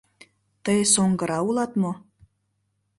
[0.63, 1.91] —Тый соҥгыра улат мо?